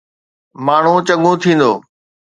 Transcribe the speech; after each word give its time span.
ماڻهو 0.65 0.97
چڱو 1.07 1.31
ٿيندو. 1.41 1.71